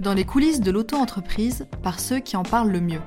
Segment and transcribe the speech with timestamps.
[0.00, 3.02] dans les coulisses de l'auto-entreprise par ceux qui en parlent le mieux.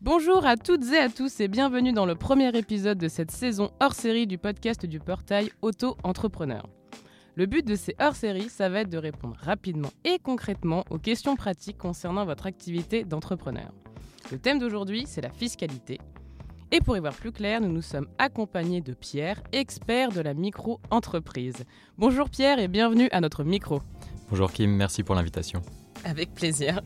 [0.00, 3.72] Bonjour à toutes et à tous et bienvenue dans le premier épisode de cette saison
[3.80, 6.68] hors série du podcast du portail Auto-entrepreneur.
[7.34, 10.98] Le but de ces hors séries, ça va être de répondre rapidement et concrètement aux
[10.98, 13.72] questions pratiques concernant votre activité d'entrepreneur.
[14.30, 15.98] Le thème d'aujourd'hui, c'est la fiscalité.
[16.72, 20.34] Et pour y voir plus clair, nous nous sommes accompagnés de Pierre, expert de la
[20.34, 21.64] micro-entreprise.
[21.96, 23.82] Bonjour Pierre et bienvenue à notre micro.
[24.30, 25.62] Bonjour Kim, merci pour l'invitation.
[26.04, 26.80] Avec plaisir.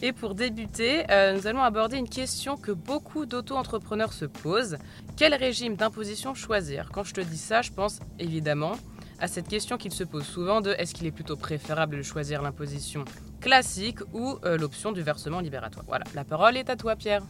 [0.00, 4.78] Et pour débuter, euh, nous allons aborder une question que beaucoup d'auto-entrepreneurs se posent.
[5.18, 6.88] Quel régime d'imposition choisir?
[6.90, 8.72] Quand je te dis ça, je pense évidemment
[9.18, 12.40] à cette question qu'ils se posent souvent de est-ce qu'il est plutôt préférable de choisir
[12.40, 13.04] l'imposition
[13.42, 17.22] classique ou euh, l'option du versement libératoire Voilà, la parole est à toi Pierre.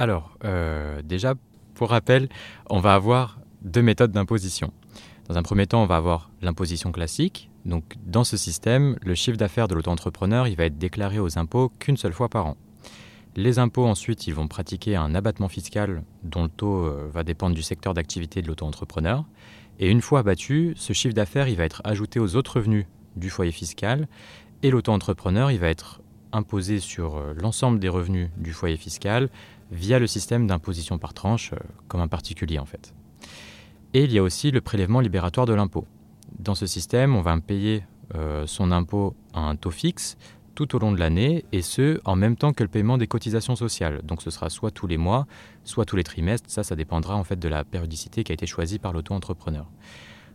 [0.00, 1.34] Alors, euh, déjà,
[1.74, 2.30] pour rappel,
[2.70, 4.72] on va avoir deux méthodes d'imposition.
[5.28, 7.50] Dans un premier temps, on va avoir l'imposition classique.
[7.66, 11.70] Donc, dans ce système, le chiffre d'affaires de l'auto-entrepreneur, il va être déclaré aux impôts
[11.78, 12.56] qu'une seule fois par an.
[13.36, 17.54] Les impôts, ensuite, ils vont pratiquer un abattement fiscal dont le taux euh, va dépendre
[17.54, 19.26] du secteur d'activité de l'auto-entrepreneur.
[19.80, 23.28] Et une fois abattu, ce chiffre d'affaires, il va être ajouté aux autres revenus du
[23.28, 24.08] foyer fiscal.
[24.62, 26.00] Et l'auto-entrepreneur, il va être
[26.32, 29.28] imposé sur euh, l'ensemble des revenus du foyer fiscal
[29.70, 31.56] via le système d'imposition par tranche, euh,
[31.88, 32.94] comme un particulier en fait.
[33.94, 35.86] Et il y a aussi le prélèvement libératoire de l'impôt.
[36.38, 37.82] Dans ce système, on va payer
[38.14, 40.16] euh, son impôt à un taux fixe
[40.54, 43.56] tout au long de l'année, et ce, en même temps que le paiement des cotisations
[43.56, 44.02] sociales.
[44.04, 45.26] Donc ce sera soit tous les mois,
[45.64, 48.46] soit tous les trimestres, ça, ça dépendra en fait de la périodicité qui a été
[48.46, 49.66] choisie par l'auto-entrepreneur.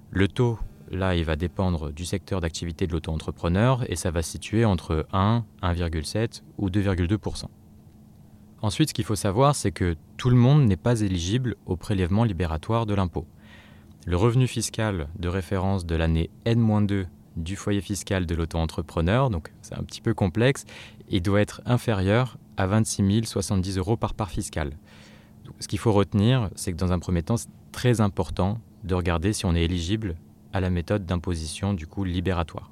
[0.10, 0.58] Le taux,
[0.90, 5.06] là, il va dépendre du secteur d'activité de l'auto-entrepreneur, et ça va se situer entre
[5.14, 7.18] 1, 1,7 ou 2,2
[8.66, 12.24] Ensuite, ce qu'il faut savoir, c'est que tout le monde n'est pas éligible au prélèvement
[12.24, 13.28] libératoire de l'impôt.
[14.08, 19.76] Le revenu fiscal de référence de l'année N-2 du foyer fiscal de l'auto-entrepreneur, donc c'est
[19.76, 20.66] un petit peu complexe,
[21.10, 24.72] il doit être inférieur à 26 070 euros par part fiscale.
[25.60, 29.32] ce qu'il faut retenir, c'est que dans un premier temps, c'est très important de regarder
[29.32, 30.16] si on est éligible
[30.54, 32.72] à la méthode d'imposition du coup libératoire.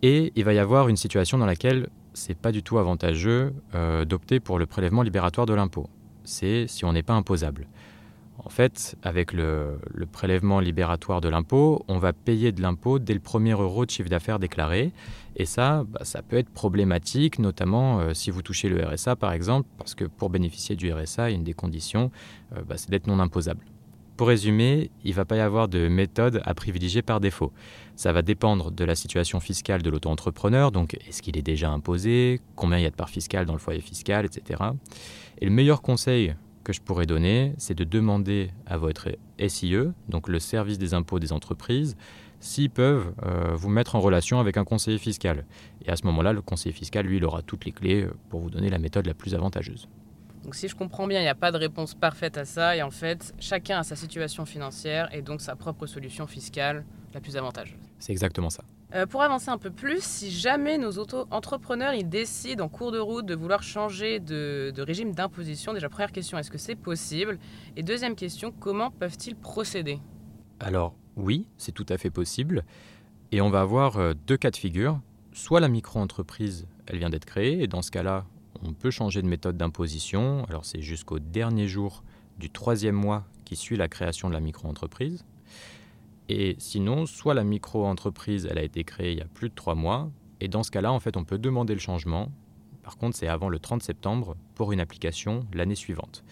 [0.00, 4.04] Et il va y avoir une situation dans laquelle c'est pas du tout avantageux euh,
[4.04, 5.88] d'opter pour le prélèvement libératoire de l'impôt.
[6.24, 7.66] C'est si on n'est pas imposable.
[8.44, 9.78] En fait, avec le,
[10.10, 14.08] prélèvement libératoire de l'impôt, on va payer de l'impôt dès le premier euro de chiffre
[14.08, 14.92] d'affaires déclaré.
[15.36, 19.32] Et ça, bah, ça peut être problématique, notamment euh, si vous touchez le RSA par
[19.32, 22.10] exemple, parce que pour bénéficier du RSA, une des conditions,
[22.56, 23.64] euh, bah, c'est d'être non imposable.
[24.16, 27.52] Pour résumer, il ne va pas y avoir de méthode à privilégier par défaut.
[27.96, 32.40] Ça va dépendre de la situation fiscale de l'auto-entrepreneur, donc est-ce qu'il est déjà imposé,
[32.54, 34.62] combien il y a de parts fiscales dans le foyer fiscal, etc.
[35.40, 39.08] Et le meilleur conseil que je pourrais donner, c'est de demander à votre
[39.48, 41.96] SIE, donc le service des impôts des entreprises,
[42.38, 45.46] s'ils peuvent euh, vous mettre en relation avec un conseiller fiscal.
[45.84, 48.50] Et à ce moment-là, le conseiller fiscal, lui, il aura toutes les clés pour vous
[48.50, 49.88] donner la méthode la plus avantageuse.
[50.42, 52.82] Donc si je comprends bien, il n'y a pas de réponse parfaite à ça et
[52.82, 57.36] en fait, chacun a sa situation financière et donc sa propre solution fiscale la plus
[57.36, 57.78] avantageuse.
[57.98, 58.64] C'est exactement ça.
[58.94, 62.98] Euh, pour avancer un peu plus, si jamais nos auto-entrepreneurs ils décident en cours de
[62.98, 67.38] route de vouloir changer de, de régime d'imposition, déjà première question, est-ce que c'est possible?
[67.76, 69.98] Et deuxième question, comment peuvent-ils procéder?
[70.60, 72.64] Alors oui, c'est tout à fait possible.
[73.30, 75.00] Et on va avoir euh, deux cas de figure.
[75.32, 78.26] Soit la micro-entreprise, elle vient d'être créée, et dans ce cas-là,
[78.64, 80.44] on peut changer de méthode d'imposition.
[80.48, 82.02] Alors c'est jusqu'au dernier jour
[82.38, 85.24] du troisième mois qui suit la création de la micro-entreprise.
[86.28, 89.74] Et sinon, soit la micro-entreprise, elle a été créée il y a plus de trois
[89.74, 92.32] mois, et dans ce cas-là, en fait, on peut demander le changement.
[92.82, 96.24] Par contre, c'est avant le 30 septembre pour une application l'année suivante.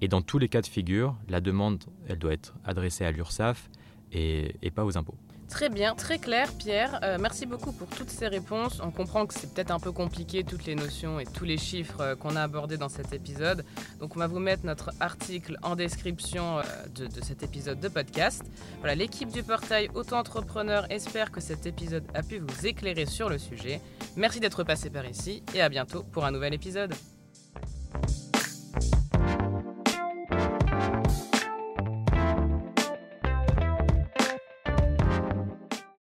[0.00, 3.70] Et dans tous les cas de figure, la demande, elle doit être adressée à l'URSSAF
[4.12, 5.16] et, et pas aux impôts.
[5.48, 6.98] Très bien, très clair, Pierre.
[7.02, 8.80] Euh, merci beaucoup pour toutes ces réponses.
[8.82, 12.00] On comprend que c'est peut-être un peu compliqué, toutes les notions et tous les chiffres
[12.00, 13.64] euh, qu'on a abordés dans cet épisode.
[14.00, 16.62] Donc, on va vous mettre notre article en description euh,
[16.94, 18.42] de, de, cet épisode de podcast.
[18.80, 23.38] Voilà, l'équipe du portail Auto-entrepreneur espère que cet épisode a pu vous éclairer sur le
[23.38, 23.80] sujet.
[24.16, 26.92] Merci d'être passé par ici et à bientôt pour un nouvel épisode.